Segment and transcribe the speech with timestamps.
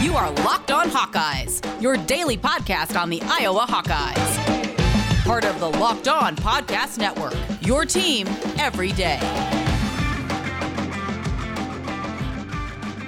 [0.00, 5.24] You are Locked On Hawkeyes, your daily podcast on the Iowa Hawkeyes.
[5.24, 8.28] Part of the Locked On Podcast Network, your team
[8.60, 9.18] every day.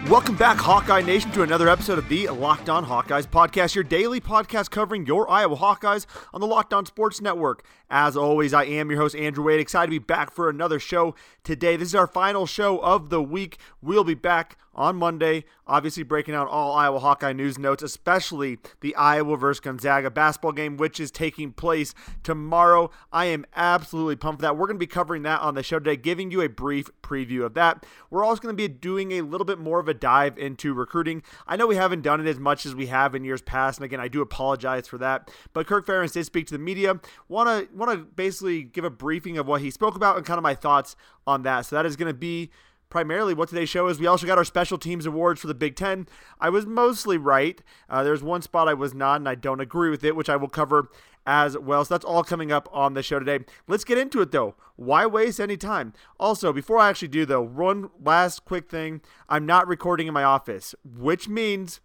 [0.08, 4.20] Welcome back, Hawkeye Nation, to another episode of the Locked On Hawkeyes podcast, your daily
[4.20, 7.64] podcast covering your Iowa Hawkeyes on the Locked On Sports Network.
[7.88, 9.60] As always, I am your host, Andrew Wade.
[9.60, 11.14] Excited to be back for another show
[11.44, 11.76] today.
[11.76, 13.58] This is our final show of the week.
[13.80, 18.94] We'll be back on Monday, obviously breaking out all Iowa Hawkeye news notes, especially the
[18.94, 22.90] Iowa versus Gonzaga basketball game, which is taking place tomorrow.
[23.12, 24.56] I am absolutely pumped for that.
[24.56, 27.44] We're going to be covering that on the show today, giving you a brief preview
[27.44, 27.84] of that.
[28.10, 31.22] We're also going to be doing a little bit more of a dive into recruiting.
[31.46, 33.84] I know we haven't done it as much as we have in years past, and
[33.84, 35.30] again, I do apologize for that.
[35.52, 37.00] But Kirk Ferentz did speak to the media.
[37.28, 40.38] Want to want to basically give a briefing of what he spoke about and kind
[40.38, 41.66] of my thoughts on that.
[41.66, 42.50] So that is going to be
[42.90, 43.98] primarily what today's show is.
[43.98, 46.06] We also got our special teams awards for the Big Ten.
[46.40, 47.62] I was mostly right.
[47.88, 50.36] Uh, there's one spot I was not, and I don't agree with it, which I
[50.36, 50.90] will cover
[51.26, 51.84] as well.
[51.84, 53.44] So that's all coming up on the show today.
[53.68, 54.54] Let's get into it though.
[54.76, 55.92] Why waste any time?
[56.18, 59.00] Also, before I actually do though, one last quick thing.
[59.28, 61.80] I'm not recording in my office, which means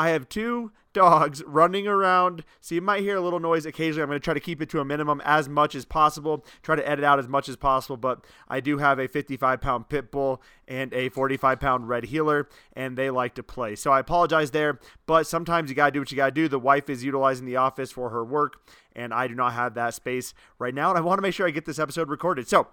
[0.00, 2.42] I have two dogs running around.
[2.62, 4.02] So you might hear a little noise occasionally.
[4.02, 6.74] I'm going to try to keep it to a minimum as much as possible, try
[6.74, 7.98] to edit out as much as possible.
[7.98, 12.48] But I do have a 55 pound pit bull and a 45 pound red heeler,
[12.72, 13.76] and they like to play.
[13.76, 16.48] So I apologize there, but sometimes you got to do what you got to do.
[16.48, 19.92] The wife is utilizing the office for her work, and I do not have that
[19.92, 20.88] space right now.
[20.88, 22.48] And I want to make sure I get this episode recorded.
[22.48, 22.68] So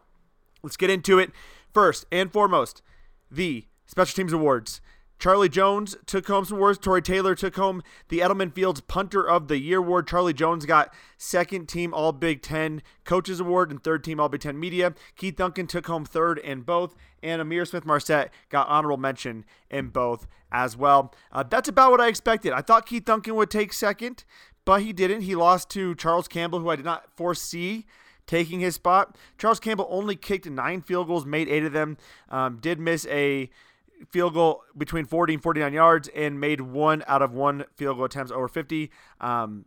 [0.64, 1.32] let's get into it.
[1.74, 2.82] First and foremost,
[3.30, 4.80] the Special Teams Awards.
[5.20, 6.78] Charlie Jones took home some awards.
[6.78, 10.08] Tory Taylor took home the Eddleman Fields Punter of the Year award.
[10.08, 14.42] Charlie Jones got second team All Big Ten Coaches Award and third team All Big
[14.42, 14.94] Ten Media.
[15.16, 19.90] Keith Duncan took home third in both, and Ihmir Smith Marsette got honorable mention in
[19.90, 21.14] both as well.
[21.32, 22.54] Uh, that's about what I expected.
[22.54, 24.24] I thought Keith Duncan would take second,
[24.66, 25.22] but he didn't.
[25.22, 27.86] He lost to Charles Campbell, who I did not foresee
[28.28, 29.18] taking his spot.
[29.38, 31.98] Charles Campbell only kicked nine field goals, made eight of them.
[32.30, 33.50] Um, did miss a
[34.10, 38.06] field goal between 40 and 49 yards and made one out of one field goal
[38.06, 38.92] attempts over 50.
[39.20, 39.66] Um,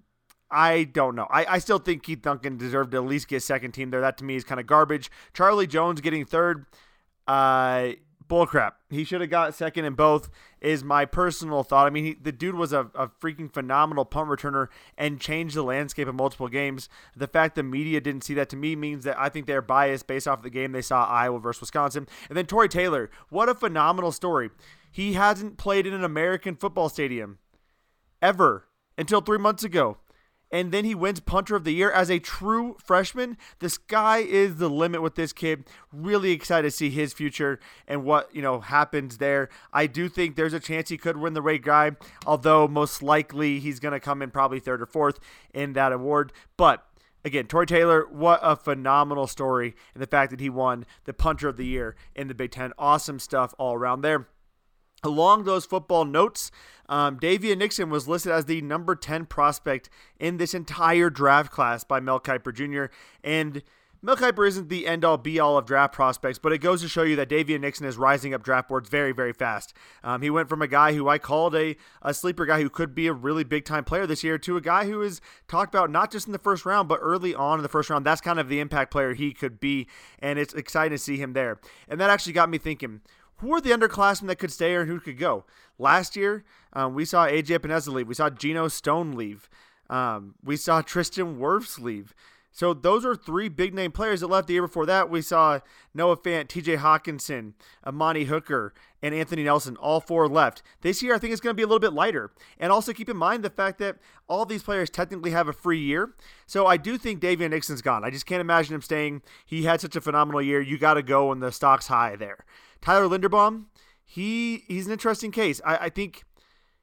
[0.50, 1.28] I don't know.
[1.30, 4.00] I, I still think Keith Duncan deserved to at least get second team there.
[4.00, 5.10] That to me is kind of garbage.
[5.32, 6.66] Charlie Jones getting third.
[7.26, 7.90] Uh,
[8.30, 8.72] bullcrap.
[8.88, 10.30] He should have got second in both,
[10.60, 11.86] is my personal thought.
[11.86, 15.62] I mean, he, the dude was a, a freaking phenomenal punt returner and changed the
[15.62, 16.88] landscape of multiple games.
[17.16, 20.06] The fact the media didn't see that to me means that I think they're biased
[20.06, 22.06] based off the game they saw Iowa versus Wisconsin.
[22.28, 24.50] And then Tory Taylor, what a phenomenal story.
[24.90, 27.38] He hasn't played in an American football stadium
[28.22, 29.98] ever until three months ago
[30.50, 33.36] and then he wins punter of the year as a true freshman.
[33.60, 35.64] The sky is the limit with this kid.
[35.92, 39.48] Really excited to see his future and what, you know, happens there.
[39.72, 41.92] I do think there's a chance he could win the Ray Guy,
[42.26, 45.20] although most likely he's going to come in probably third or fourth
[45.54, 46.32] in that award.
[46.56, 46.84] But
[47.24, 49.74] again, Tory Taylor, what a phenomenal story.
[49.94, 52.72] And the fact that he won the punter of the year in the Big Ten.
[52.78, 54.28] Awesome stuff all around there.
[55.02, 56.50] Along those football notes,
[56.88, 59.88] um, Daviyon Nixon was listed as the number 10 prospect
[60.18, 62.92] in this entire draft class by Mel Kiper Jr.
[63.24, 63.62] And
[64.02, 66.88] Mel Kiper isn't the end all be all of draft prospects, but it goes to
[66.88, 69.74] show you that Daviyon Nixon is rising up draft boards very, very fast.
[70.02, 72.94] Um, he went from a guy who I called a, a sleeper guy who could
[72.94, 75.90] be a really big time player this year to a guy who is talked about
[75.90, 78.06] not just in the first round, but early on in the first round.
[78.06, 79.86] That's kind of the impact player he could be,
[80.18, 81.60] and it's exciting to see him there.
[81.86, 83.02] And that actually got me thinking
[83.40, 85.44] who are the underclassmen that could stay or who could go?
[85.78, 88.08] Last year, um, we saw AJ Epenesa leave.
[88.08, 89.48] We saw Geno Stone leave.
[89.88, 92.14] Um, we saw Tristan Wirfs leave.
[92.52, 95.08] So those are three big name players that left the year before that.
[95.08, 95.60] We saw
[95.94, 97.52] Noah Fant, TJ Hockenson,
[97.86, 99.76] Amani Hooker, and Anthony Nelson.
[99.76, 100.62] All four left.
[100.80, 102.32] This year, I think it's going to be a little bit lighter.
[102.58, 105.80] And also keep in mind the fact that all these players technically have a free
[105.80, 106.14] year.
[106.46, 108.04] So I do think Daviyon Nixon's gone.
[108.04, 109.22] I just can't imagine him staying.
[109.46, 110.60] He had such a phenomenal year.
[110.60, 112.44] You got to go when the stock's high there.
[112.80, 113.66] Tyler Linderbaum,
[114.04, 115.60] he he's an interesting case.
[115.64, 116.24] I, I think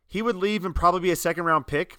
[0.07, 1.97] he would leave and probably be a second round pick.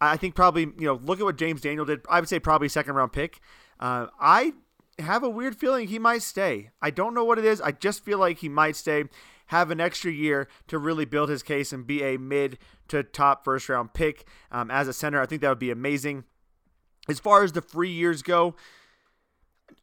[0.00, 2.00] I think probably you know look at what James Daniel did.
[2.08, 3.40] I would say probably second round pick.
[3.80, 4.52] Uh, I
[4.98, 6.70] have a weird feeling he might stay.
[6.80, 7.60] I don't know what it is.
[7.60, 9.04] I just feel like he might stay,
[9.46, 12.58] have an extra year to really build his case and be a mid
[12.88, 15.20] to top first round pick um, as a center.
[15.20, 16.24] I think that would be amazing.
[17.08, 18.54] As far as the free years go,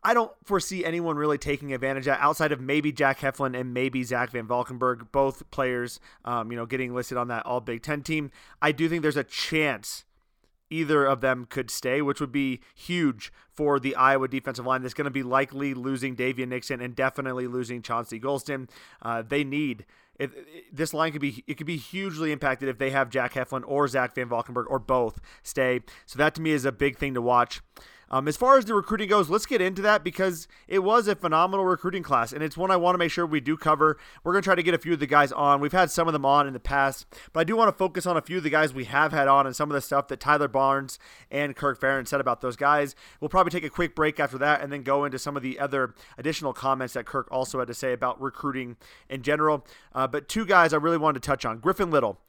[0.04, 4.04] I don't foresee anyone really taking advantage of outside of maybe Jack Heflin and maybe
[4.04, 8.02] Zach Van Valkenburg, both players, um, you know, getting listed on that All Big Ten
[8.02, 8.32] team.
[8.62, 10.06] I do think there's a chance
[10.70, 14.84] either of them could stay, which would be huge for the Iowa defensive line.
[14.84, 18.70] That's going to be likely losing Daviyon Nixon and definitely losing Chauncey Golston.
[19.02, 19.86] Uh, they need
[20.20, 20.32] it,
[20.76, 23.88] this line could be it could be hugely impacted if they have Jack Heflin or
[23.88, 25.82] Zach Van Valkenburg or both stay.
[26.06, 27.62] So that to me is a big thing to watch.
[28.12, 31.16] Um, as far as the recruiting goes, let's get into that because it was a
[31.16, 33.98] phenomenal recruiting class, and it's one I want to make sure we do cover.
[34.24, 35.60] We're going to try to get a few of the guys on.
[35.60, 38.06] We've had some of them on in the past, but I do want to focus
[38.06, 40.08] on a few of the guys we have had on and some of the stuff
[40.08, 40.98] that Tyler Barnes
[41.30, 42.96] and Kirk Ferentz said about those guys.
[43.20, 45.60] We'll probably take a quick break after that and then go into some of the
[45.60, 48.78] other additional comments that Kirk also had to say about recruiting
[49.10, 49.66] in general.
[49.94, 52.20] Uh, but two guys I really wanted to touch on Griffin Liddle.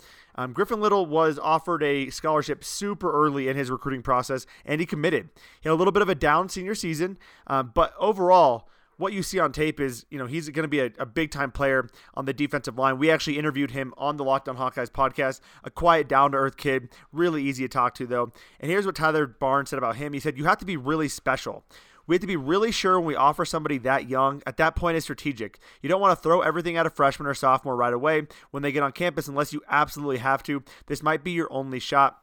[0.41, 4.87] Um, Griffin Liddle was offered a scholarship super early in his recruiting process, and he
[4.87, 5.29] committed.
[5.61, 8.67] He had a little bit of a down senior season, um, but overall,
[8.97, 11.31] what you see on tape is, you know, he's going to be a, a big
[11.31, 12.97] time player on the defensive line.
[12.97, 15.41] We actually interviewed him on the Locked On Hawkeyes podcast.
[15.63, 18.33] A quiet, down to earth kid, really easy to talk to, though.
[18.61, 21.09] And here's what Tyler Barnes said about him he said, You have to be really
[21.09, 21.65] special.
[22.11, 24.43] We have to be really sure when we offer somebody that young.
[24.45, 25.61] At that point, it's strategic.
[25.81, 28.73] You don't want to throw everything at a freshman or sophomore right away when they
[28.73, 30.65] get on campus unless you absolutely have to.
[30.89, 32.21] This might be your only shot.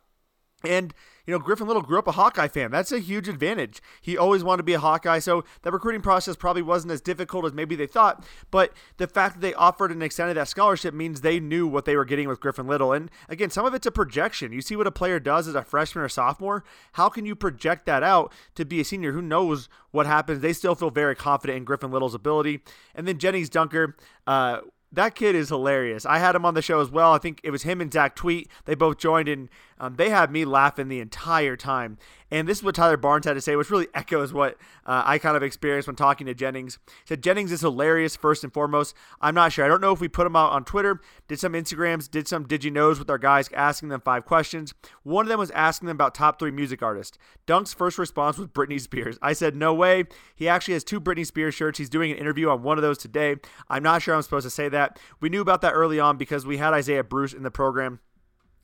[0.63, 0.94] And
[1.27, 2.71] you know, Griffin Liddle grew up a Hawkeye fan.
[2.71, 3.81] That's a huge advantage.
[4.01, 7.45] He always wanted to be a Hawkeye, so that recruiting process probably wasn't as difficult
[7.45, 8.25] as maybe they thought.
[8.50, 11.98] But the fact that they offered and extended that scholarship means they knew what they
[11.98, 12.94] were getting with Griffin Liddle.
[12.94, 14.54] And again, some of it's a projection.
[14.54, 16.63] You see what a player does as a freshman or sophomore.
[16.94, 20.39] How can you project that out to be a senior who knows what happens?
[20.39, 22.62] They still feel very confident in Griffin Liddle's ability.
[22.95, 24.59] And then Jennings Dunker, uh,
[24.94, 26.06] that kid is hilarious.
[26.06, 27.12] I had him on the show as well.
[27.12, 28.50] I think it was him and Zach Tweet.
[28.63, 31.97] They both joined, and um, they had me laughing the entire time.
[32.29, 35.18] And this is what Tyler Barnes had to say, which really echoes what uh, I
[35.18, 36.77] kind of experienced when talking to Jennings.
[36.85, 38.95] He said Jennings is hilarious, first and foremost.
[39.21, 39.63] I'm not sure.
[39.63, 42.45] I don't know if we put him out on Twitter, did some Instagrams, did some
[42.45, 44.74] Did You Knows with our guys, asking them five questions.
[45.03, 47.18] One of them was asking them about top three music artists.
[47.45, 49.18] Dunk's first response was Britney Spears.
[49.21, 50.03] I said, no way.
[50.35, 51.77] He actually has two Britney Spears shirts.
[51.77, 53.38] He's doing an interview on one of those today.
[53.69, 55.00] I'm not sure I'm supposed to say that.
[55.21, 58.00] We knew about that early on because we had Isaiah Bruce in the program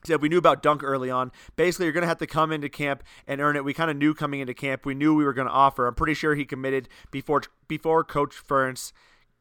[0.05, 1.31] said we knew about Dunk early on.
[1.55, 3.63] Basically, you're going to have to come into camp and earn it.
[3.63, 4.85] We kind of knew coming into camp.
[4.85, 5.87] We knew we were going to offer.
[5.87, 8.91] I'm pretty sure he committed before before Coach Ferentz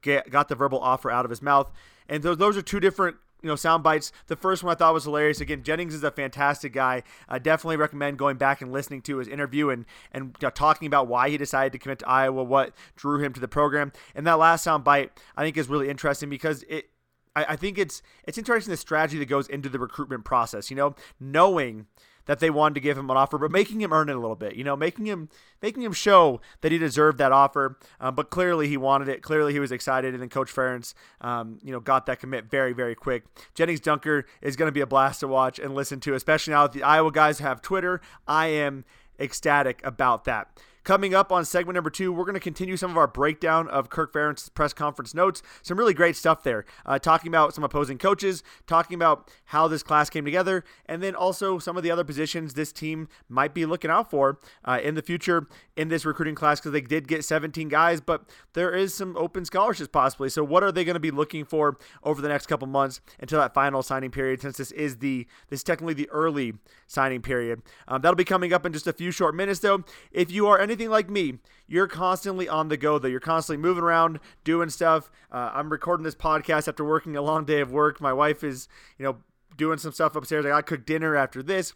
[0.03, 1.71] get, got the verbal offer out of his mouth.
[2.09, 4.13] And those, those are two different you know sound bites.
[4.29, 5.41] The first one I thought was hilarious.
[5.41, 7.03] Again, Jennings is a fantastic guy.
[7.29, 11.09] I definitely recommend going back and listening to his interview and and know, talking about
[11.09, 13.93] why he decided to commit to Iowa, what drew him to the program.
[14.15, 16.91] And that last sound bite I think is really interesting because it
[17.35, 20.71] I, I think it's it's interesting the strategy that goes into the recruitment process.
[20.71, 21.87] You know, knowing
[22.27, 24.37] that they wanted to give him an offer, but making him earn it a little
[24.37, 24.55] bit.
[24.55, 25.29] You know, making him
[25.61, 27.79] making him show that he deserved that offer.
[28.01, 29.23] Um, but clearly he wanted it.
[29.23, 32.73] Clearly he was excited, and then Coach Ferentz, um, you know, got that commit very
[32.73, 33.25] very quick.
[33.55, 36.67] Jennings Dunker is going to be a blast to watch and listen to, especially now
[36.67, 38.01] that the Iowa guys have Twitter.
[38.27, 38.85] I am
[39.19, 40.49] ecstatic about that.
[40.85, 43.89] Coming up on segment number two, we're going to continue some of our breakdown of
[43.89, 45.41] Kirk Ferentz's press conference notes.
[45.63, 49.85] Some really great stuff there, uh, talking about some opposing coaches, talking about how this
[49.85, 53.65] class came together, and then also some of the other positions this team might be
[53.65, 55.47] looking out for uh, in the future
[55.77, 59.45] in this recruiting class because they did get 17 guys, but there is some open
[59.45, 60.29] scholarships possibly.
[60.31, 63.39] So, what are they going to be looking for over the next couple months until
[63.39, 64.41] that final signing period?
[64.43, 66.55] Since this is the this is technically the early
[66.89, 69.61] signing period, um, that'll be coming up in just a few short minutes.
[69.61, 71.39] Though, if you are anything like me,
[71.69, 72.99] you're constantly on the go.
[72.99, 75.11] Though you're constantly moving around, doing stuff.
[75.31, 78.01] Uh, I'm recording this podcast after working a long day of work.
[78.01, 79.19] My wife is, you know,
[79.57, 80.47] doing some stuff upstairs.
[80.47, 81.75] I got to cook dinner after this.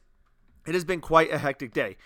[0.67, 1.97] It has been quite a hectic day.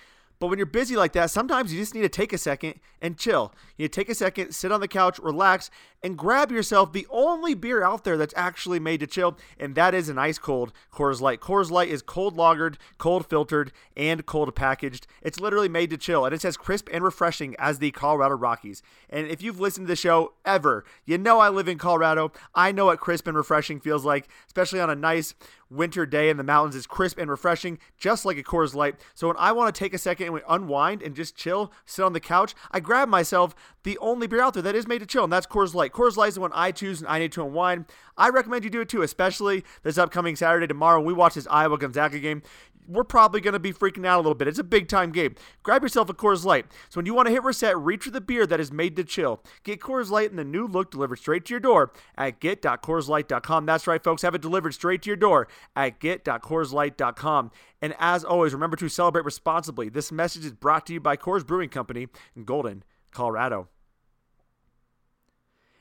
[0.41, 3.19] But when you're busy like that, sometimes you just need to take a second and
[3.19, 3.53] chill.
[3.77, 5.71] You take a second, sit on the couch, relax,
[6.03, 9.95] and grab yourself the only beer out there that's actually made to chill, and that
[9.95, 11.41] is an ice cold Coors Light.
[11.41, 15.07] Coors Light is cold lagered, cold filtered, and cold packaged.
[15.21, 18.83] It's literally made to chill, and it's as crisp and refreshing as the Colorado Rockies.
[19.11, 22.33] And if you've listened to the show ever, you know I live in Colorado.
[22.55, 25.35] I know what crisp and refreshing feels like, especially on a nice
[25.71, 28.97] winter day in the mountains is crisp and refreshing, just like a Coors Light.
[29.15, 32.13] So when I want to take a second and unwind and just chill, sit on
[32.13, 35.25] the couch, I grab myself the only beer out there that is made to chill,
[35.25, 35.93] and that's Coors Light.
[35.93, 37.87] Coors Light is the one I choose and I need to unwind.
[38.17, 41.47] I recommend you do it too, especially this upcoming Saturday tomorrow when we watch this
[41.51, 42.43] Iowa Gonzaga game
[42.91, 44.49] we're probably going to be freaking out a little bit.
[44.49, 45.35] It's a big time game.
[45.63, 46.67] Grab yourself a Coors Light.
[46.89, 49.05] So when you want to hit reset, reach for the beer that is made to
[49.05, 49.43] chill.
[49.65, 53.67] Get Coors Light in the new look delivered straight to your door at get.coorslight.com.
[53.67, 54.23] That's right, folks.
[54.23, 57.51] Have it delivered straight to your door at get.coorslight.com.
[57.83, 59.89] And as always, remember to celebrate responsibly.
[59.89, 63.69] This message is brought to you by Coors Brewing Company in Golden, Colorado.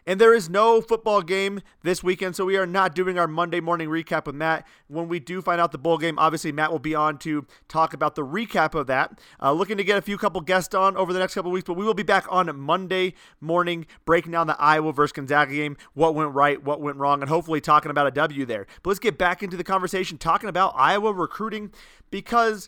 [0.10, 3.60] And there is no football game this weekend, so we are not doing our Monday
[3.60, 4.66] morning recap with Matt.
[4.88, 7.94] When we do find out the bowl game, obviously Matt will be on to talk
[7.94, 9.20] about the recap of that.
[9.40, 11.76] Uh, looking to get a few couple guests on over the next couple weeks, but
[11.76, 16.16] we will be back on Monday morning breaking down the Iowa versus Gonzaga game, what
[16.16, 18.66] went right, what went wrong, and hopefully talking about a W there.
[18.82, 21.72] But let's get back into the conversation talking about Iowa recruiting
[22.10, 22.68] because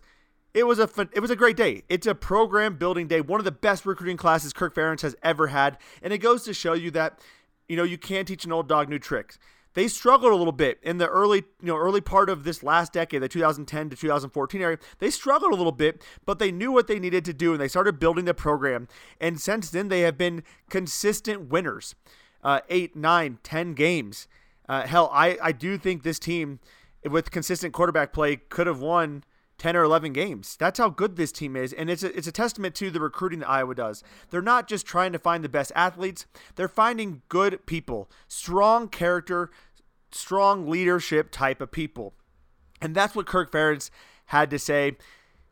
[0.54, 1.84] it was a fun, it was a great day.
[1.90, 5.48] It's a program building day, one of the best recruiting classes Kirk Ferentz has ever
[5.48, 7.20] had, and it goes to show you that
[7.68, 9.40] you know you can't teach an old dog new tricks.
[9.74, 12.92] They struggled a little bit in the early, you know, early part of this last
[12.92, 14.78] decade, the 2010 to 2014 area.
[15.00, 17.70] They struggled a little bit, but they knew what they needed to do, and they
[17.70, 18.90] started building the program.
[19.22, 21.96] And since then, they have been consistent winners,
[22.44, 24.28] uh, eight, nine, ten games.
[24.68, 26.60] Uh, hell, I I do think this team,
[27.10, 29.24] with consistent quarterback play, could have won
[29.62, 30.58] 10 or 11 games.
[30.58, 31.72] That's how good this team is.
[31.72, 34.04] And it's a, it's a testament to the recruiting that Iowa does.
[34.32, 36.26] They're not just trying to find the best athletes,
[36.56, 39.52] they're finding good people, strong character,
[40.12, 42.16] strong leadership type of people.
[42.82, 43.92] And that's what Kirk Ferentz
[44.26, 44.98] had to say.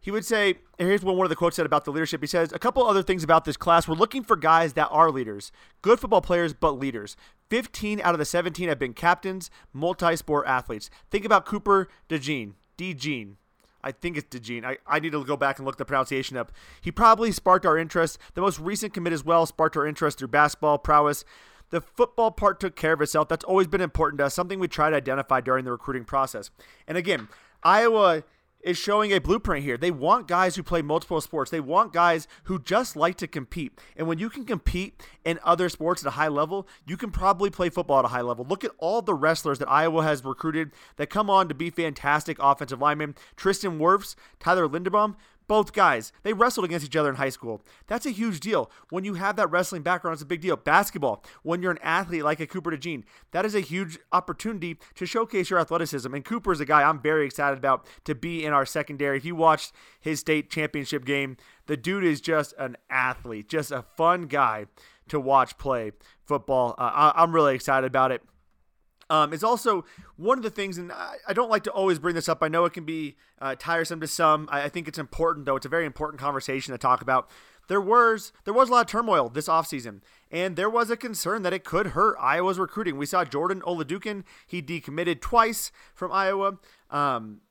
[0.02, 2.22] He would say, here's what one of the quotes said about the leadership.
[2.22, 3.88] He says, a couple other things about this class.
[3.88, 5.52] We're looking for guys that are leaders,
[5.84, 7.16] good football players, but leaders.
[7.52, 10.90] 15 out of the 17 have been captains, multi sport athletes.
[11.12, 13.36] Think about Cooper DeJean, DeJean,
[13.84, 14.66] I think it's DeJean.
[14.66, 16.52] I, I need to go back and look the pronunciation up.
[16.82, 18.18] He probably sparked our interest.
[18.34, 21.24] The most recent commit as well sparked our interest through basketball prowess.
[21.70, 23.28] The football part took care of itself.
[23.30, 26.50] That's always been important to us, something we try to identify during the recruiting process.
[26.88, 27.30] And again,
[27.64, 28.24] Iowa
[28.62, 29.78] is showing a blueprint here.
[29.78, 31.52] They want guys who play multiple sports.
[31.52, 33.80] They want guys who just like to compete.
[33.96, 37.50] And when you can compete in other sports at a high level, you can probably
[37.50, 38.46] play football at a high level.
[38.48, 42.38] Look at all the wrestlers that Iowa has recruited that come on to be fantastic
[42.40, 43.16] offensive linemen.
[43.36, 45.16] Tristan Wirfs, Tyler Linderbaum,
[45.50, 47.62] both guys, they wrestled against each other in high school.
[47.88, 48.70] That's a huge deal.
[48.92, 50.56] When you have that wrestling background, it's a big deal.
[50.56, 55.08] Basketball, when you're an athlete like a Cooper DeJean, that is a huge opportunity to
[55.08, 56.14] showcase your athleticism.
[56.14, 59.18] And Cooper is a guy I'm very excited about to be in our secondary.
[59.18, 63.82] If you watched his state championship game, the dude is just an athlete, just a
[63.98, 64.68] fun guy
[65.08, 65.94] to watch play
[66.26, 66.76] football.
[66.78, 68.22] Uh, I'm really excited about it.
[69.12, 69.86] Um, is also
[70.18, 72.44] one of the things, and I, I, don't like to always bring this up.
[72.44, 74.48] I know it can be uh, tiresome to some.
[74.52, 75.56] I, I, think it's important, though.
[75.56, 77.28] It's a very important conversation to talk about.
[77.70, 81.42] There was there was a lot of turmoil this offseason, and there was a concern
[81.44, 82.98] that it could hurt Iowa's recruiting.
[82.98, 86.58] We saw Jordan Oladokun; he decommitted twice from Iowa.
[86.92, 87.42] Um,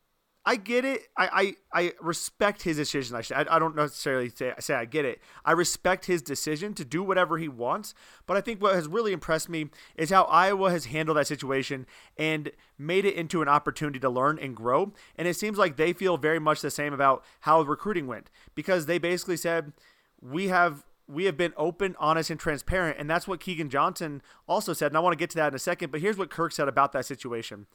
[0.48, 1.08] I get it.
[1.14, 3.14] I, I, I respect his decision.
[3.14, 5.20] I, I don't necessarily say, say I get it.
[5.44, 7.92] I respect his decision to do whatever he wants.
[8.26, 11.84] But I think what has really impressed me is how Iowa has handled that situation
[12.16, 14.94] and made it into an opportunity to learn and grow.
[15.16, 18.86] And it seems like they feel very much the same about how recruiting went because
[18.86, 19.74] they basically said,
[20.22, 22.96] we have we have been open, honest, and transparent.
[22.98, 24.92] And that's what Keegan Johnson also said.
[24.92, 25.92] And I want to get to that in a second.
[25.92, 27.66] But here's what Kirk said about that situation.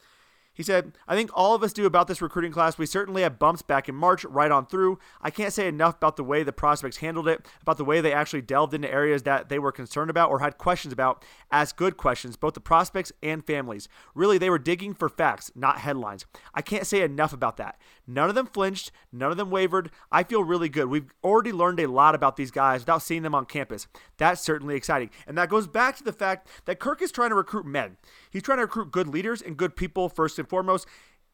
[0.53, 2.77] He said, I think all of us do about this recruiting class.
[2.77, 4.99] We certainly had bumps back in March, right on through.
[5.19, 8.13] I can't say enough about the way the prospects handled it, about the way they
[8.13, 11.97] actually delved into areas that they were concerned about or had questions about, asked good
[11.97, 13.87] questions, both the prospects and families.
[14.13, 16.25] Really, they were digging for facts, not headlines.
[16.53, 17.79] I can't say enough about that.
[18.05, 19.89] None of them flinched, none of them wavered.
[20.11, 20.85] I feel really good.
[20.85, 23.87] We've already learned a lot about these guys without seeing them on campus.
[24.17, 25.09] That's certainly exciting.
[25.25, 27.97] And that goes back to the fact that Kirk is trying to recruit men.
[28.33, 30.87] He's trying to recruit good leaders and good people first and foremost.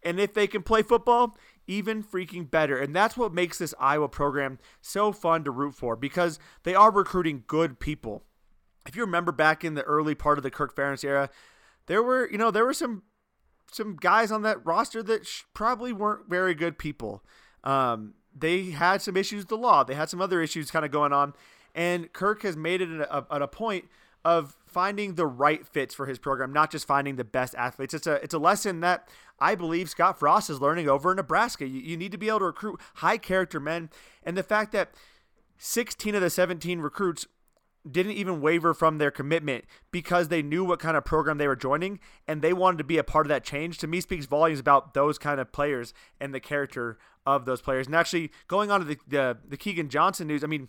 [0.04, 2.78] And if they can play football, even freaking better.
[2.78, 6.92] And that's what makes this Iowa program so fun to root for because they are
[6.92, 8.24] recruiting good people.
[8.86, 11.30] If you remember back in the early part of the Kirk Ferentz era,
[11.88, 13.04] there were, you know, there were some
[13.72, 17.24] some guys on that roster that sh- probably weren't very good people.
[17.64, 19.84] Um, they had some issues with the law.
[19.84, 21.34] They had some other issues kind of going on.
[21.76, 23.86] And Kirk has made it a, at a point
[24.26, 27.94] of finding the right fits for his program, not just finding the best athletes.
[27.94, 29.10] It's a it's a lesson that
[29.40, 31.68] I believe Scott Frost is learning over in Nebraska.
[31.68, 33.90] You, you need to be able to recruit high character men,
[34.24, 34.94] and the fact that
[35.58, 37.28] 16 of the 17 recruits
[37.90, 41.56] didn't even waver from their commitment because they knew what kind of program they were
[41.56, 44.60] joining and they wanted to be a part of that change to me speaks volumes
[44.60, 48.82] about those kind of players and the character of those players and actually going on
[48.82, 50.68] to the, the, the keegan johnson news i mean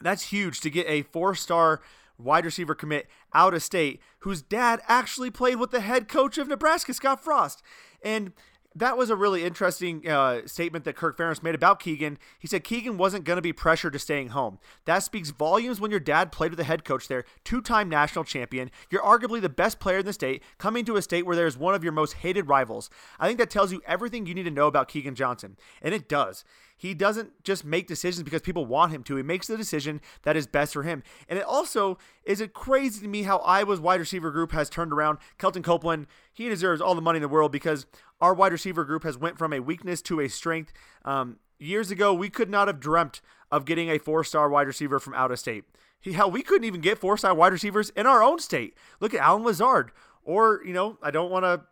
[0.00, 1.80] that's huge to get a four star
[2.18, 6.48] wide receiver commit out of state, whose dad actually played with the head coach of
[6.48, 7.62] Nebraska, Scott Frost.
[8.02, 8.32] And
[8.74, 12.18] that was a really interesting uh, statement that Kirk Ferentz made about Keegan.
[12.38, 14.58] He said Keegan wasn't going to be pressured to staying home.
[14.84, 18.24] That speaks volumes when your dad played with the head coach there, two time national
[18.24, 18.70] champion.
[18.90, 21.74] You're arguably the best player in the state, coming to a state where there's one
[21.74, 22.90] of your most hated rivals.
[23.18, 25.56] I think that tells you everything you need to know about Keegan Johnson.
[25.82, 26.44] And it does.
[26.78, 29.16] He doesn't just make decisions because people want him to.
[29.16, 31.02] He makes the decision that is best for him.
[31.28, 34.92] And it also is it crazy to me how Iowa's wide receiver group has turned
[34.92, 35.18] around.
[35.38, 37.86] Kelton Copeland, he deserves all the money in the world because
[38.20, 40.72] our wide receiver group has went from a weakness to a strength.
[41.04, 43.20] Um, years ago, we could not have dreamt
[43.50, 45.64] of getting a four-star wide receiver from out of state.
[46.04, 48.74] Hell, we couldn't even get four-star wide receivers in our own state.
[49.00, 49.90] Look at Allen Lazard,
[50.22, 51.62] or you know, I don't want to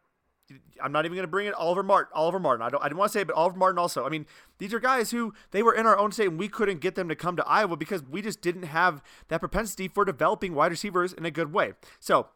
[0.82, 2.12] I'm not even going to bring it Oliver Martin.
[2.14, 2.64] Oliver Martin.
[2.64, 2.82] I don't.
[2.82, 4.04] I didn't want to say it, but Oliver Martin also.
[4.04, 4.26] I mean,
[4.58, 7.08] these are guys who they were in our own state, and we couldn't get them
[7.08, 11.12] to come to Iowa because we just didn't have that propensity for developing wide receivers
[11.12, 11.72] in a good way.
[11.98, 12.28] So,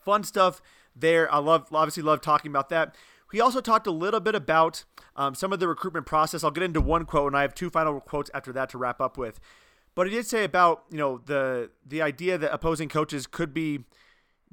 [0.00, 0.62] fun stuff
[0.94, 1.32] there.
[1.32, 2.94] I love, obviously, love talking about that.
[3.32, 4.84] He also talked a little bit about
[5.16, 6.44] um, some of the recruitment process.
[6.44, 9.00] I'll get into one quote, and I have two final quotes after that to wrap
[9.00, 9.40] up with.
[9.94, 13.80] But he did say about you know the the idea that opposing coaches could be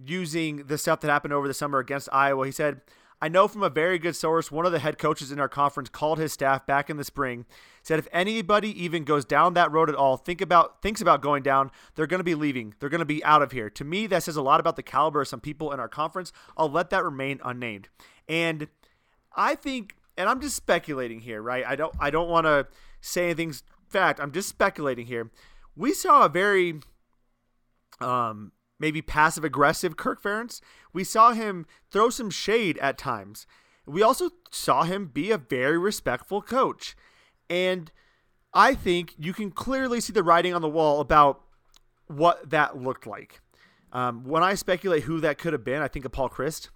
[0.04, 2.46] using the stuff that happened over the summer against Iowa.
[2.46, 2.82] He said,
[3.22, 5.90] I know from a very good source, one of the head coaches in our conference
[5.90, 7.46] called his staff back in the spring,
[7.84, 11.44] said if anybody even goes down that road at all, think about thinks about going
[11.44, 12.76] down, they're going to be leaving.
[12.80, 13.70] They're going to be out of here.
[13.72, 16.32] To me, that says a lot about the caliber of some people in our conference.
[16.56, 17.90] I'll let that remain unnamed.
[18.30, 18.68] And
[19.36, 21.66] I think and I'm just speculating here, right?
[21.68, 22.68] I don't I don't want to
[23.02, 24.20] say anything's fact.
[24.20, 25.32] I'm just speculating here.
[25.76, 26.80] We saw a very
[28.00, 30.62] um maybe passive aggressive Kirk Ferentz.
[30.94, 33.48] We saw him throw some shade at times.
[33.86, 36.96] We also saw him be a very respectful coach.
[37.50, 37.92] And
[38.54, 41.42] I think you can clearly see the writing on the wall about
[42.08, 43.42] what that looked like.
[43.92, 46.70] Um, when I speculate who that could have been, I think of Paul Chryst.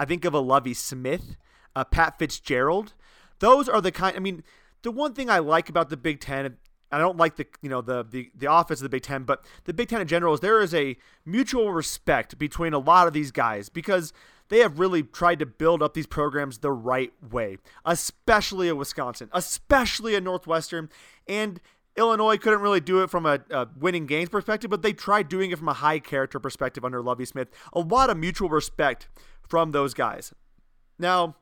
[0.00, 1.36] I think of a Lovie Smith,
[1.76, 2.94] a Pat Fitzgerald.
[3.38, 4.16] Those are the kind.
[4.16, 4.42] I mean,
[4.80, 6.56] the one thing I like about the Big Ten,
[6.90, 9.44] I don't like the you know the the the office of the Big Ten, but
[9.64, 13.12] the Big Ten in general is there is a mutual respect between a lot of
[13.12, 14.14] these guys because
[14.48, 19.28] they have really tried to build up these programs the right way, especially at Wisconsin,
[19.32, 20.88] especially at Northwestern,
[21.28, 21.60] and
[22.00, 25.50] Illinois couldn't really do it from a, a, winning games perspective, but they tried doing
[25.50, 27.48] it from a high character perspective under Lovie Smith.
[27.74, 29.08] A lot of mutual respect
[29.46, 30.32] from those guys.
[30.98, 31.36] Now,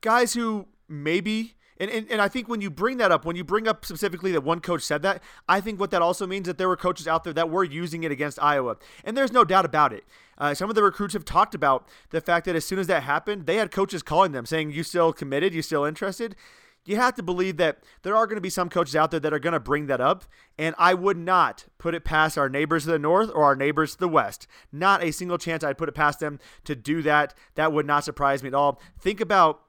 [0.00, 3.42] guys who maybe and, and, and I think when you bring that up, when you
[3.42, 6.56] bring up specifically that one coach said that, I think what that also means that
[6.56, 8.76] there were coaches out there that were using it against Iowa.
[9.02, 10.04] And there's no doubt about it.
[10.38, 13.02] Uh, some of the recruits have talked about the fact that as soon as that
[13.02, 15.52] happened, they had coaches calling them saying, You still committed?
[15.52, 16.36] You still interested?
[16.84, 19.32] You have to believe that there are going to be some coaches out there that
[19.32, 20.24] are going to bring that up.
[20.58, 23.92] And I would not put it past our neighbors to the north or our neighbors
[23.92, 24.46] to the west.
[24.70, 27.34] Not a single chance I'd put it past them to do that.
[27.54, 28.80] That would not surprise me at all.
[28.98, 29.62] Think about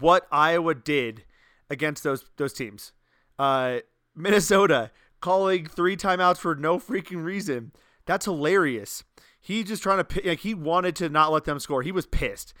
[0.00, 1.24] what Iowa did
[1.70, 2.92] against those those teams.
[3.38, 3.78] Uh,
[4.14, 7.72] Minnesota calling three timeouts for no freaking reason.
[8.04, 9.04] That's hilarious.
[9.40, 11.82] He just trying to like he wanted to not let them score.
[11.82, 12.52] He was pissed.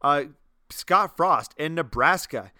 [0.00, 0.24] Uh,
[0.70, 2.50] Scott Frost in Nebraska,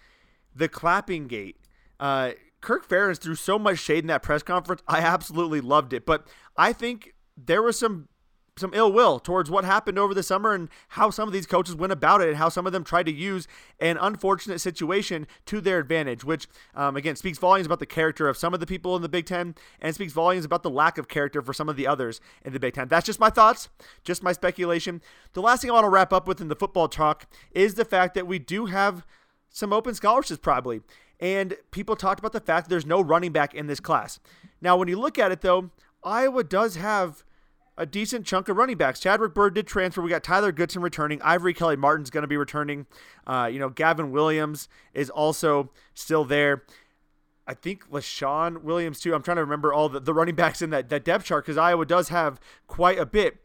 [0.55, 1.57] the clapping gate.
[1.99, 4.81] Uh, Kirk Ferentz threw so much shade in that press conference.
[4.87, 6.05] I absolutely loved it.
[6.05, 8.07] But I think there was some
[8.55, 11.75] some ill will towards what happened over the summer and how some of these coaches
[11.75, 13.47] went about it and how some of them tried to use
[13.79, 18.37] an unfortunate situation to their advantage, which um, again speaks volumes about the character of
[18.37, 21.07] some of the people in the Big Ten and speaks volumes about the lack of
[21.07, 22.87] character for some of the others in the Big Ten.
[22.87, 23.69] That's just my thoughts,
[24.03, 25.01] just my speculation.
[25.33, 27.85] The last thing I want to wrap up with in the football talk is the
[27.85, 29.03] fact that we do have
[29.53, 30.81] some open scholarships probably.
[31.21, 34.19] And people talked about the fact that there's no running back in this class.
[34.59, 35.69] Now, when you look at it though,
[36.03, 37.23] Iowa does have
[37.77, 38.99] a decent chunk of running backs.
[38.99, 40.01] Shadrick Byrd did transfer.
[40.01, 41.21] We got Tyler Goodson returning.
[41.21, 42.85] Ivory Kelly Martin's going to be returning.
[43.25, 46.63] Uh, you know, Gavin Williams is also still there.
[47.47, 49.13] I think Leshon Williams too.
[49.13, 51.57] I'm trying to remember all the, the running backs in that, that depth chart because
[51.57, 53.37] Iowa does have quite a bit.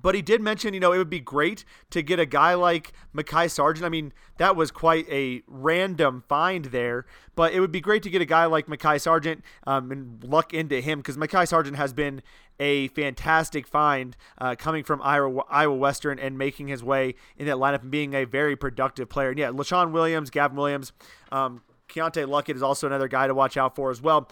[0.00, 2.92] But he did mention, you know, it would be great to get a guy like
[3.14, 3.84] Mekhi Sargent.
[3.84, 8.10] I mean, that was quite a random find there, but it would be great to
[8.10, 11.92] get a guy like Mekhi Sargent um, and luck into him because Mekhi Sargent has
[11.92, 12.22] been
[12.58, 17.56] a fantastic find uh, coming from Iowa, Iowa Western and making his way in that
[17.56, 19.30] lineup and being a very productive player.
[19.30, 20.92] And yeah, Leshon Williams, Gavin Williams,
[21.32, 24.28] um, Keontae Luckett is also another guy to watch out for as well.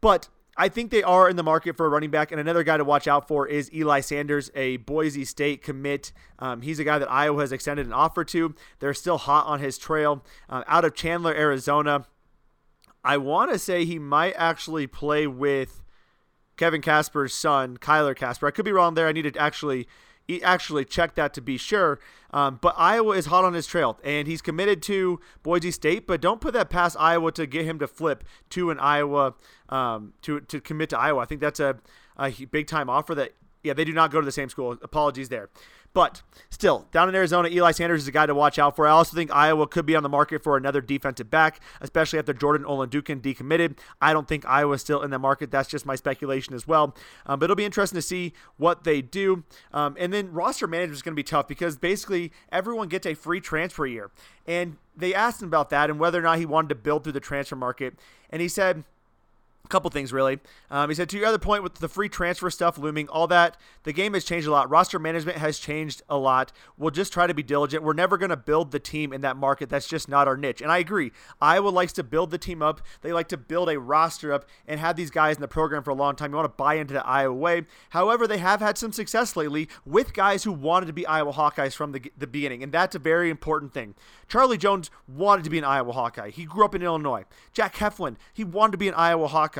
[0.00, 2.30] But I think they are in the market for a running back.
[2.30, 6.12] And another guy to watch out for is Eli Sanders, a Boise State commit.
[6.38, 8.54] Um, he's a guy that Iowa has extended an offer to.
[8.78, 10.24] They're still hot on his trail.
[10.48, 12.06] Uh, out of Chandler, Arizona.
[13.04, 15.82] I want to say he might actually play with
[16.56, 18.46] Kevin Casper's son, Kyler Casper.
[18.46, 19.08] I could be wrong there.
[19.08, 19.88] I need to actually
[20.42, 22.00] actually check that to be sure.
[22.32, 26.06] Um, but Iowa is hot on his trail, and he's committed to Boise State.
[26.06, 29.34] But don't put that past Iowa to get him to flip to an Iowa
[29.68, 31.20] um, to to commit to Iowa.
[31.20, 31.78] I think that's a,
[32.18, 33.34] a big time offer that
[33.64, 34.76] yeah, they do not go to the same school.
[34.82, 35.48] Apologies there.
[35.94, 38.86] But still, down in Arizona, Eli Sanders is a guy to watch out for.
[38.86, 42.34] I also think Iowa could be on the market for another defensive back, especially after
[42.34, 43.78] Jordan Oladokun decommitted.
[44.02, 45.52] I don't think Iowa's still in the market.
[45.52, 46.96] That's just my speculation as well.
[47.26, 49.44] Um, but it'll be interesting to see what they do.
[49.72, 53.14] Um, and then roster management is going to be tough because basically everyone gets a
[53.14, 54.10] free transfer year.
[54.46, 57.12] And they asked him about that and whether or not he wanted to build through
[57.12, 57.94] the transfer market.
[58.30, 58.82] And he said,
[59.64, 60.38] a couple things really.
[60.70, 63.56] Um, he said to your other point with the free transfer stuff looming, all that
[63.84, 64.68] the game has changed a lot.
[64.68, 66.52] Roster management has changed a lot.
[66.76, 67.82] We'll just try to be diligent.
[67.82, 69.70] We're never going to build the team in that market.
[69.70, 70.60] That's just not our niche.
[70.60, 71.12] And I agree.
[71.40, 72.82] Iowa likes to build the team up.
[73.00, 75.90] They like to build a roster up and have these guys in the program for
[75.90, 76.30] a long time.
[76.32, 77.62] You want to buy into the Iowa way.
[77.90, 81.74] However, they have had some success lately with guys who wanted to be Iowa Hawkeyes
[81.74, 83.94] from the, the beginning, and that's a very important thing.
[84.28, 86.30] Charlie Jones wanted to be an Iowa Hawkeye.
[86.30, 87.24] He grew up in Illinois.
[87.52, 89.53] Jack Heflin, he wanted to be an Iowa Hawkeye.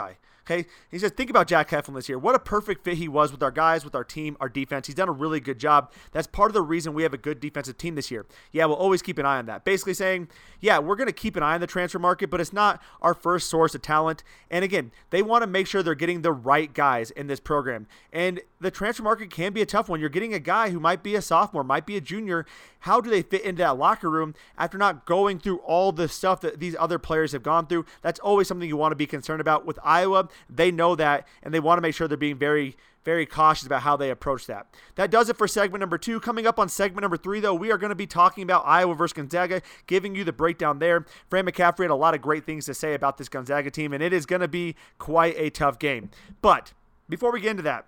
[0.46, 2.18] Okay, he says, think about Jack Heflin this year.
[2.18, 4.86] What a perfect fit he was with our guys, with our team, our defense.
[4.86, 5.90] He's done a really good job.
[6.12, 8.26] That's part of the reason we have a good defensive team this year.
[8.52, 9.64] Yeah, we'll always keep an eye on that.
[9.64, 10.28] Basically saying,
[10.60, 13.14] yeah, we're going to keep an eye on the transfer market, but it's not our
[13.14, 14.22] first source of talent.
[14.50, 17.86] And again, they want to make sure they're getting the right guys in this program.
[18.12, 20.00] And the transfer market can be a tough one.
[20.00, 22.46] You're getting a guy who might be a sophomore, might be a junior.
[22.80, 26.40] How do they fit into that locker room after not going through all the stuff
[26.40, 27.84] that these other players have gone through?
[28.00, 29.66] That's always something you want to be concerned about.
[29.66, 33.26] With Iowa, they know that, and they want to make sure they're being very very
[33.26, 34.66] cautious about how they approach that.
[34.94, 36.20] That does it for segment number two.
[36.20, 38.94] Coming up on segment number three, though, we are going to be talking about Iowa
[38.94, 41.04] versus Gonzaga, giving you the breakdown there.
[41.28, 44.02] Fran McCaffery had a lot of great things to say about this Gonzaga team, and
[44.02, 46.08] it is going to be quite a tough game.
[46.40, 46.72] But
[47.06, 47.84] before we get into that,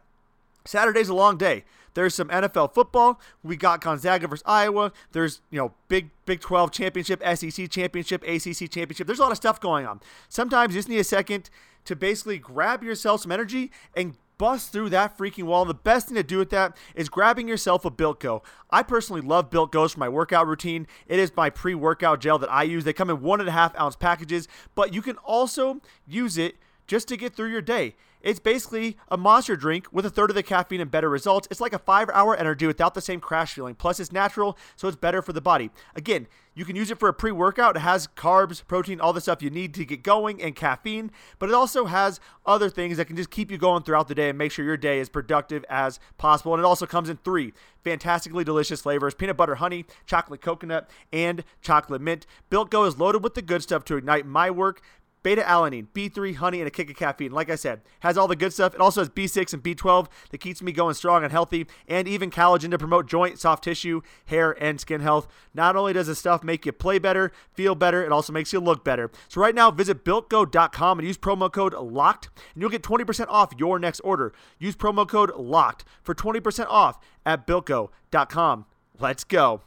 [0.67, 1.65] Saturday's a long day.
[1.95, 3.19] There's some NFL football.
[3.43, 4.93] We got Gonzaga versus Iowa.
[5.13, 9.07] There's, you know, Big Big 12 championship, SEC championship, ACC championship.
[9.07, 10.01] There's a lot of stuff going on.
[10.29, 11.49] Sometimes you just need a second
[11.87, 15.63] to basically grab yourself some energy and bust through that freaking wall.
[15.63, 18.43] And the best thing to do with that is grabbing yourself a Built Go.
[18.71, 20.87] I personally love Built Go's for my workout routine.
[21.07, 22.85] It is my pre workout gel that I use.
[22.85, 26.57] They come in one and a half ounce packages, but you can also use it
[26.87, 27.97] just to get through your day.
[28.27, 31.47] It's basically a monster drink with a third of the caffeine and better results.
[31.49, 33.77] It's like a five hour energy without the same crash feeling.
[33.77, 35.71] Plus, it's natural, so it's better for the body.
[35.95, 37.77] Again, you can use it for a pre workout.
[37.77, 41.51] It has carbs, protein, all the stuff you need to get going, and caffeine, but
[41.51, 44.37] it also has other things that can just keep you going throughout the day and
[44.37, 46.53] make sure your day is productive as possible.
[46.53, 47.53] And it also comes in three
[47.85, 52.27] fantastically delicious flavors peanut butter honey, chocolate coconut, and chocolate mint.
[52.51, 54.83] Built Go is loaded with the good stuff to ignite my work
[55.27, 57.33] beta alanine, B3, honey, and a kick of caffeine.
[57.33, 58.77] Like I said, has all the good stuff.
[58.77, 62.31] It also has B6 and B12 that keeps me going strong and healthy, and even
[62.31, 65.27] collagen to promote joint, soft tissue, hair, and skin health.
[65.53, 68.61] Not only does this stuff make you play better, feel better, it also makes you
[68.61, 69.11] look better.
[69.27, 73.51] So right now, visit builtgo.com and use promo code LOCKED, and you'll get 20% off
[73.59, 74.33] your next order.
[74.61, 78.67] Use promo code LOCKED for 20% off at builtgo.com.
[79.01, 79.63] Let's go.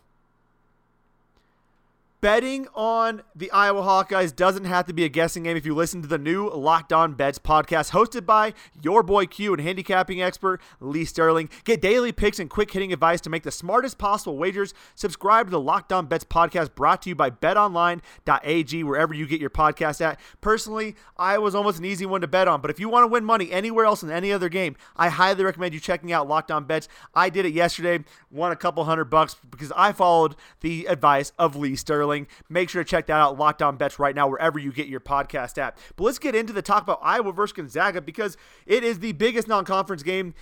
[2.22, 6.02] Betting on the Iowa Hawkeyes doesn't have to be a guessing game if you listen
[6.02, 10.60] to the new Locked On Bets podcast hosted by your boy Q and handicapping expert
[10.82, 11.50] Lee Sterling.
[11.64, 14.74] Get daily picks and quick hitting advice to make the smartest possible wagers.
[14.96, 19.40] Subscribe to the Locked On Bets podcast brought to you by betonline.ag wherever you get
[19.40, 20.20] your podcast at.
[20.42, 23.24] Personally, Iowa's almost an easy one to bet on, but if you want to win
[23.24, 26.66] money anywhere else in any other game, I highly recommend you checking out Locked On
[26.66, 26.90] Bets.
[27.16, 31.56] I did it yesterday, won a couple hundred bucks because I followed the advice of
[31.56, 32.09] Lee Sterling.
[32.50, 35.00] Make sure to check that out, Locked On Bets, right now, wherever you get your
[35.00, 35.78] podcast at.
[35.96, 39.48] But let's get into the talk about Iowa versus Gonzaga because it is the biggest
[39.48, 40.34] non conference game.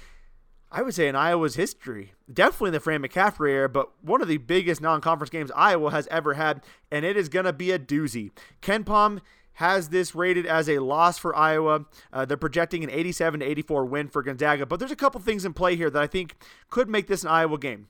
[0.69, 4.27] I would say in Iowa's history, definitely in the Fran McCaffery era, but one of
[4.27, 7.79] the biggest non-conference games Iowa has ever had, and it is going to be a
[7.79, 8.31] doozy.
[8.61, 9.21] KenPom
[9.53, 11.85] has this rated as a loss for Iowa.
[12.11, 15.45] Uh, they're projecting an 87 to 84 win for Gonzaga, but there's a couple things
[15.45, 16.35] in play here that I think
[16.69, 17.87] could make this an Iowa game.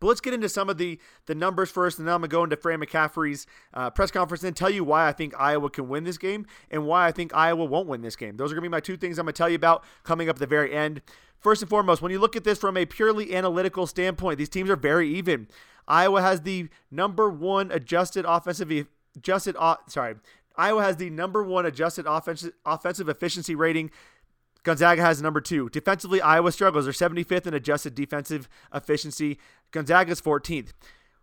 [0.00, 2.42] But let's get into some of the the numbers first, and then I'm gonna go
[2.44, 6.04] into Fran McCaffery's uh, press conference and tell you why I think Iowa can win
[6.04, 8.36] this game and why I think Iowa won't win this game.
[8.36, 10.40] Those are gonna be my two things I'm gonna tell you about coming up at
[10.40, 11.02] the very end.
[11.38, 14.68] First and foremost, when you look at this from a purely analytical standpoint, these teams
[14.68, 15.48] are very even.
[15.86, 18.86] Iowa has the number one adjusted offensive
[19.16, 19.56] adjusted
[19.88, 20.16] sorry
[20.56, 23.90] Iowa has the number one adjusted offensive offensive efficiency rating
[24.62, 25.68] Gonzaga has number two.
[25.70, 26.84] Defensively, Iowa struggles.
[26.84, 29.38] They're 75th in adjusted defensive efficiency.
[29.70, 30.72] Gonzaga's 14th.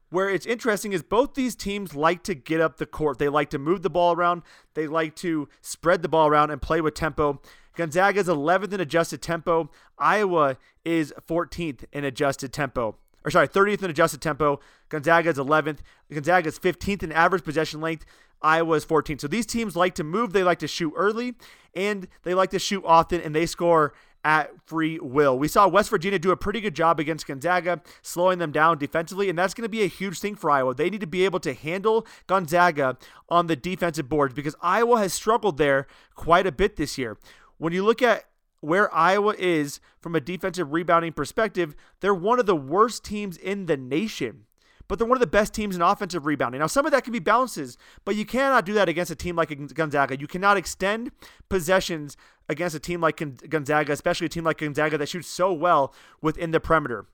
[0.10, 3.20] Where it's interesting is both these teams like to get up the court.
[3.20, 4.44] They like to move the ball around.
[4.74, 7.42] They like to spread the ball around and play with tempo.
[7.76, 9.70] Gonzaga is 11th in adjusted tempo.
[10.00, 12.96] Iowa is 14th in adjusted tempo.
[13.26, 14.62] Or sorry, 30th in adjusted tempo.
[14.88, 15.80] Gonzaga is 11th.
[16.12, 18.06] Gonzaga is 15th in average possession length.
[18.42, 19.22] Iowa is 14th.
[19.22, 20.34] So these teams like to move.
[20.34, 21.36] They like to shoot early,
[21.74, 25.38] and they like to shoot often, and they score at free will.
[25.40, 29.30] We saw West Virginia do a pretty good job against Gonzaga, slowing them down defensively,
[29.30, 30.76] and that's going to be a huge thing for Iowa.
[30.76, 32.98] They need to be able to handle Gonzaga
[33.30, 37.18] on the defensive boards because Iowa has struggled there quite a bit this year.
[37.58, 38.26] When you look at
[38.60, 43.68] where Iowa is from a defensive rebounding perspective, they're one of the worst teams in
[43.68, 44.47] the nation
[44.88, 46.60] but they're one of the best teams in offensive rebounding.
[46.60, 49.36] Now, some of that can be bounces, but you cannot do that against a team
[49.36, 50.20] like Gonzaga.
[50.20, 51.12] You cannot extend
[51.50, 52.16] possessions
[52.50, 56.52] against a team like Gonzaga, especially a team like Gonzaga that shoots so well within
[56.52, 57.06] the perimeter.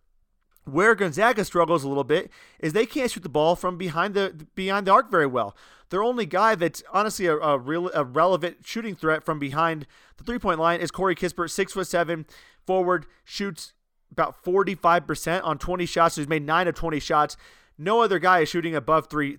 [0.66, 4.48] Where Gonzaga struggles a little bit is they can't shoot the ball from behind the
[4.56, 5.58] behind the arc very well.
[5.90, 9.86] Their only guy that's honestly a, a real a relevant shooting threat from behind
[10.18, 12.26] the three point line is Corey Kispert, six foot seven,
[12.66, 13.74] forward, shoots
[14.14, 16.16] about 45% on 20 shots.
[16.16, 17.36] So he's made nine of 20 shots.
[17.78, 19.38] No other guy is shooting above three,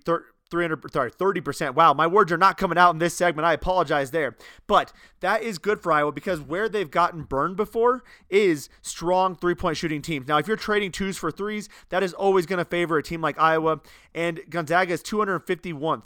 [0.49, 3.45] 300 sorry 30% wow my words are not coming out in this segment.
[3.45, 4.35] I apologize there.
[4.67, 9.77] But that is good for iowa because where they've gotten burned before is strong three-point
[9.77, 10.27] shooting teams.
[10.27, 13.21] Now if you're trading twos for threes that is always going to favor a team
[13.21, 13.81] like iowa.
[14.13, 16.05] And gonzaga is 251th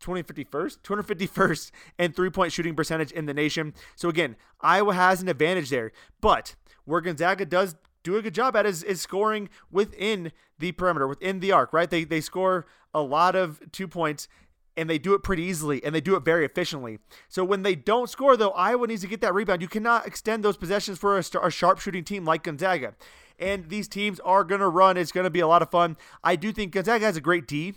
[0.00, 3.74] 251st 251st and three-point shooting percentage in the nation.
[3.96, 5.92] So again iowa has an advantage there.
[6.20, 11.08] But where gonzaga does do a good job at is, is scoring within the perimeter,
[11.08, 11.90] within the arc, right?
[11.90, 14.28] They, they score a lot of two points
[14.76, 16.98] and they do it pretty easily and they do it very efficiently.
[17.28, 19.62] So when they don't score, though, Iowa needs to get that rebound.
[19.62, 22.94] You cannot extend those possessions for a, a sharp shooting team like Gonzaga.
[23.38, 24.96] And these teams are going to run.
[24.96, 25.96] It's going to be a lot of fun.
[26.22, 27.74] I do think Gonzaga has a great D,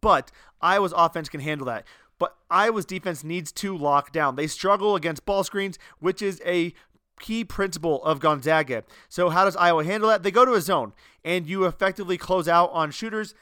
[0.00, 1.86] but Iowa's offense can handle that.
[2.18, 4.36] But Iowa's defense needs to lock down.
[4.36, 6.72] They struggle against ball screens, which is a
[7.20, 8.84] key principle of Gonzaga.
[9.08, 10.22] So how does Iowa handle that?
[10.22, 10.92] They go to a zone
[11.24, 13.34] and you effectively close out on shooters.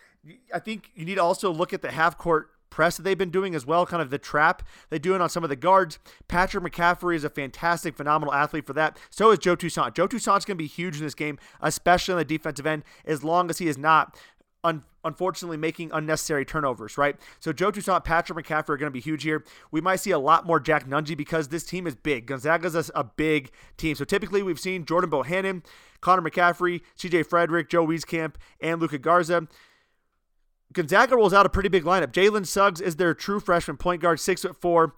[0.54, 3.30] I think you need to also look at the half court press that they've been
[3.30, 5.98] doing as well, kind of the trap they do it on some of the guards.
[6.26, 8.98] Patrick McCaffery is a fantastic, phenomenal athlete for that.
[9.10, 9.94] So is Joe Toussaint.
[9.94, 13.22] Joe Toussaint's going to be huge in this game, especially on the defensive end, as
[13.22, 14.18] long as he is not
[14.64, 17.16] un- unfortunately making unnecessary turnovers, right?
[17.40, 19.44] So Joe Toussaint, Patrick McCaffery are going to be huge here.
[19.70, 22.26] We might see a lot more Jack Nunge because this team is big.
[22.26, 23.94] Gonzaga's a, a big team.
[23.94, 25.64] So typically we've seen Jordan Bohannon,
[26.00, 29.48] Connor McCaffery, CJ Frederick, Joe Wieskamp, and Luka Garza.
[30.72, 32.12] Gonzaga rolls out a pretty big lineup.
[32.12, 34.94] Jalen Suggs is their true freshman point guard, six foot four.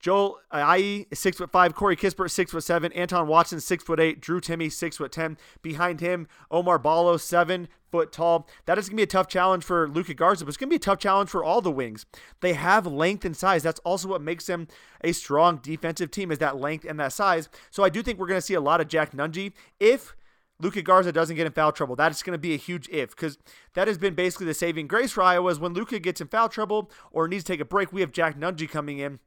[0.00, 1.74] Joel uh, Ayayi is six foot five.
[1.74, 2.92] Corey Kispert six foot seven.
[2.92, 4.20] Anton Watson six foot eight.
[4.20, 5.36] Drew Timme six foot ten.
[5.62, 8.48] Behind him, Oumar Ballo seven foot tall.
[8.66, 10.80] That is gonna be a tough challenge for Luka Garza, but it's gonna be a
[10.80, 12.06] tough challenge for all the wings.
[12.40, 13.62] They have length and size.
[13.62, 14.68] That's also what makes them
[15.02, 17.48] a strong defensive team is that length and that size.
[17.70, 20.14] So I do think we're gonna see a lot of Jack Nunge if
[20.58, 21.96] Luka Garza doesn't get in foul trouble.
[21.96, 23.36] That is going to be a huge if because
[23.74, 26.48] that has been basically the saving grace for Iowa is when Luka gets in foul
[26.48, 29.18] trouble or needs to take a break, we have Jack Nunge coming in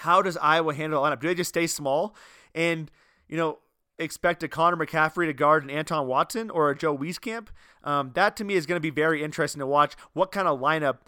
[0.00, 1.20] how does Iowa handle the lineup?
[1.20, 2.14] Do they just stay small
[2.54, 2.90] and,
[3.28, 3.58] you know,
[3.98, 7.48] expect a Connor McCaffery to guard an Anton Watson or a Joe Wieskamp?
[7.84, 10.60] Um, that to me is going to be very interesting to watch what kind of
[10.60, 10.98] lineup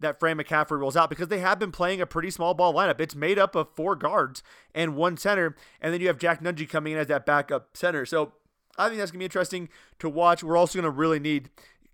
[0.00, 3.00] that Fran McCaffery rolls out because they have been playing a pretty small ball lineup.
[3.00, 4.42] It's made up of four guards
[4.74, 8.04] and one center, and then you have Jack Nunge coming in as that backup center.
[8.04, 8.32] So
[8.76, 9.68] I think that's going to be interesting
[10.00, 10.42] to watch.
[10.42, 11.50] We're also going to really need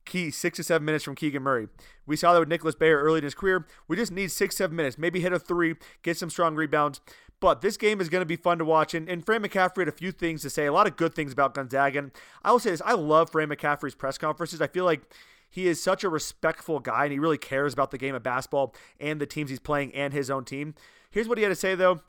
[0.09, 1.69] key six to seven minutes from Keegan Murray.
[2.07, 3.67] We saw that with Nicholas Baer early in his career.
[3.87, 7.01] We just need six, seven minutes, maybe hit a three, get some strong rebounds.
[7.41, 8.95] But this game is going to be fun to watch.
[8.95, 11.33] And, and Fran McCaffery had a few things to say, a lot of good things
[11.33, 12.01] about Gonzaga.
[12.01, 12.11] And
[12.43, 14.61] I will say this I love Fran McCaffery's press conferences.
[14.61, 15.03] I feel like
[15.49, 18.75] he is such a respectful guy and he really cares about the game of basketball
[18.99, 20.75] and the teams he's playing and his own team.
[21.11, 22.01] Here's what he had to say, though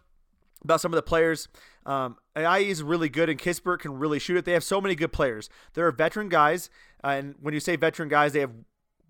[0.64, 1.48] about some of the players.
[1.86, 4.46] Um, Ayayi is really good, and Kispert can really shoot it.
[4.46, 5.50] They have so many good players.
[5.74, 6.70] There are veteran guys,
[7.04, 8.54] uh, and when you say veteran guys, they have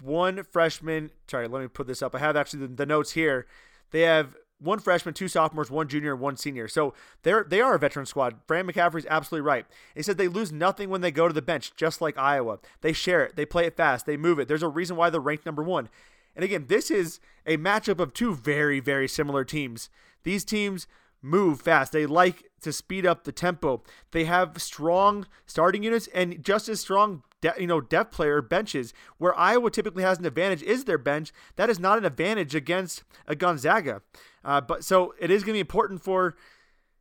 [0.01, 1.11] one freshman.
[1.27, 2.15] Sorry, let me put this up.
[2.15, 3.45] I have actually the, the notes here.
[3.91, 6.67] They have one freshman, two sophomores, one junior, and one senior.
[6.67, 8.35] So they're they are a veteran squad.
[8.47, 9.65] Fran McCaffery's absolutely right.
[9.95, 12.59] He said they lose nothing when they go to the bench, just like Iowa.
[12.81, 14.47] They share it, they play it fast, they move it.
[14.47, 15.89] There's a reason why they're ranked number one.
[16.35, 19.89] And again, this is a matchup of two very, very similar teams.
[20.23, 20.87] These teams
[21.21, 21.91] move fast.
[21.91, 23.83] They like to speed up the tempo.
[24.11, 28.93] They have strong starting units and just as strong, de- you know, depth player benches.
[29.17, 31.31] Where Iowa typically has an advantage is their bench.
[31.55, 34.01] That is not an advantage against a Gonzaga.
[34.43, 36.35] Uh, but so it is going to be important for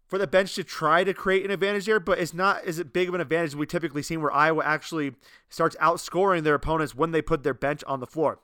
[0.09, 3.09] for the bench to try to create an advantage there, but it's not as big
[3.09, 5.13] of an advantage we typically seen where Iowa actually
[5.51, 8.41] starts outscoring their opponents when they put their bench on the floor.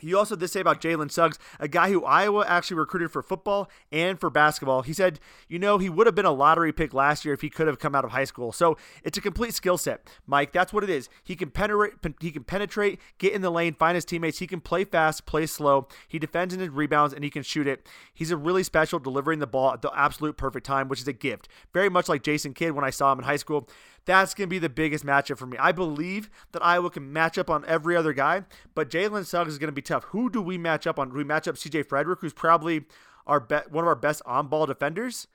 [0.00, 3.70] He also did say about Jalen Suggs, a guy who Iowa actually recruited for football
[3.90, 4.82] and for basketball.
[4.82, 7.50] He said, you know, he would have been a lottery pick last year if he
[7.50, 8.52] could have come out of high school.
[8.52, 10.52] So it's a complete skill set, Mike.
[10.52, 11.08] That's what it is.
[11.24, 14.38] He can penetrate, he can penetrate, get in the lane, find his teammates.
[14.38, 15.88] He can play fast, play slow.
[16.08, 17.86] He defends in his rebounds, and he can shoot it.
[18.12, 21.12] He's a really special delivering the ball at the absolute perfect time, which is a
[21.12, 21.48] gift.
[21.72, 23.68] Very much like Jason Kidd when I saw him in high school.
[24.06, 25.58] That's going to be the biggest matchup for me.
[25.58, 29.58] I believe that Iowa can match up on every other guy, but Jalen Suggs is
[29.58, 30.04] going to be tough.
[30.04, 31.10] Who do we match up on?
[31.10, 32.84] Do we match up CJ Frederick, who's probably
[33.26, 35.26] our be- one of our best on ball defenders,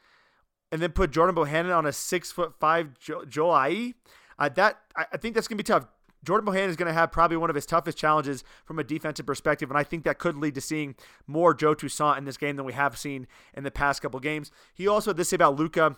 [0.71, 3.93] and then put Jordan Bohannon on a six foot five jo- Ayayi?
[4.39, 5.85] Uh, that I, I think that's going to be tough.
[6.23, 9.25] Jordan Bohannon is going to have probably one of his toughest challenges from a defensive
[9.25, 10.95] perspective, and I think that could lead to seeing
[11.27, 14.51] more Joe Toussaint in this game than we have seen in the past couple games.
[14.73, 15.97] He also had this say about Luka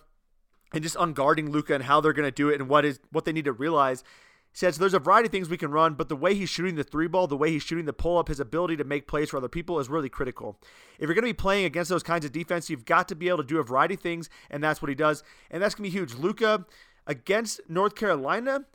[0.74, 3.26] and just unguarding Luka and how they're going to do it and what is what
[3.26, 4.04] they need to realize.
[4.52, 6.76] He says there's a variety of things we can run, but the way he's shooting
[6.76, 9.30] the three ball, the way he's shooting the pull up, his ability to make plays
[9.30, 10.60] for other people is really critical.
[11.00, 13.30] If you're going to be playing against those kinds of defense, you've got to be
[13.30, 15.24] able to do a variety of things, and that's what he does.
[15.50, 16.16] And that's going to be huge.
[16.16, 16.66] Luka
[17.08, 18.66] against North Carolina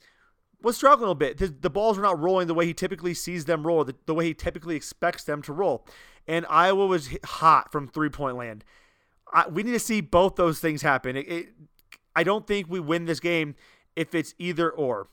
[0.63, 1.39] was struggling a bit.
[1.39, 4.15] The, the, balls were not rolling the way he typically sees them roll, the, the
[4.15, 5.87] way he typically expects them to roll.
[6.27, 8.65] And Iowa was hot from three point land.
[9.33, 11.17] I, we need to see both those things happen.
[11.17, 11.49] It, it,
[12.19, 13.55] I don't think we win this game
[13.95, 15.07] if it's either or,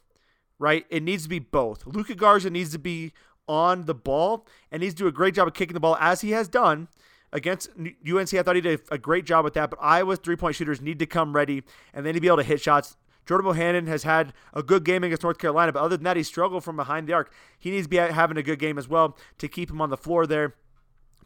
[0.58, 0.88] right?
[0.90, 1.86] It needs to be both.
[1.86, 3.14] Luka Garza needs to be
[3.48, 6.22] on the ball and needs to do a great job of kicking the ball as
[6.22, 6.88] he has done
[7.32, 8.34] against UNC.
[8.34, 10.98] I thought he did a great job with that, but Iowa's three point shooters need
[10.98, 11.62] to come ready
[11.94, 12.98] and they need to be able to hit shots.
[13.28, 16.24] Jordan Bohannon has had a good game against North Carolina, but other than that, he
[16.24, 17.32] struggled from behind the arc.
[17.60, 19.98] He needs to be having a good game as well to keep him on the
[19.98, 20.56] floor there.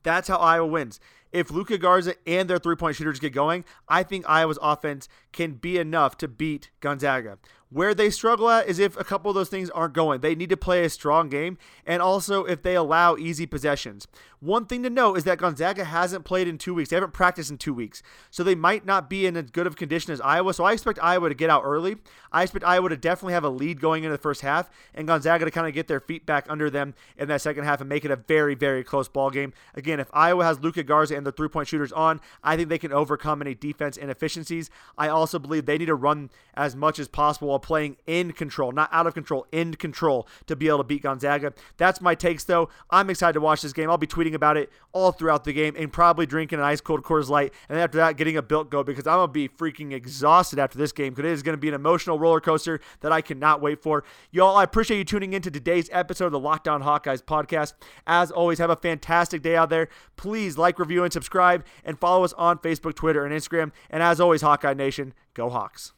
[0.04, 1.00] That's how Iowa wins.
[1.32, 5.54] If Luka Garza and their three point shooters get going, I think Iowa's offense can
[5.54, 7.38] be enough to beat Gonzaga.
[7.72, 10.22] Where they struggle at is if a couple of those things aren't going.
[10.22, 14.08] They need to play a strong game, and also if they allow easy possessions.
[14.40, 16.90] One thing to note is that Gonzaga hasn't played in two weeks.
[16.90, 18.02] They haven't practiced in two weeks.
[18.32, 20.54] So they might not be in as good of condition as Iowa.
[20.54, 21.98] So I expect Iowa to get out early.
[22.32, 25.46] I expect Iowa to definitely have a lead going into the first half, and Gonzaga
[25.46, 28.06] to kind of get their feet back under them in that second half and make
[28.06, 29.54] it a very, very close ball game.
[29.76, 32.80] Again, if Iowa has Luka Garza and the three point shooters on, I think they
[32.80, 34.72] can overcome any defense inefficiencies.
[34.98, 38.90] I also believe they need to run as much as possible playing in control, not
[38.92, 41.54] out of control, in control to be able to beat Gonzaga.
[41.78, 42.70] That's my takes, though.
[42.90, 43.90] I'm excited to watch this game.
[43.90, 47.04] I'll be tweeting about it all throughout the game and probably drinking an ice cold
[47.04, 47.54] Coors Light.
[47.68, 50.78] And after that, getting a built go because I'm going to be freaking exhausted after
[50.78, 53.62] this game because it is going to be an emotional roller coaster that I cannot
[53.62, 54.04] wait for.
[54.32, 57.74] Y'all, I appreciate you tuning in to today's episode of the Locked On Hawkeyes podcast.
[58.08, 59.90] As always, have a fantastic day out there.
[60.16, 63.72] Please like, review, and subscribe, and follow us on Facebook, Twitter, and Instagram.
[63.90, 65.94] And as always, Hawkeye Nation, go Hawks.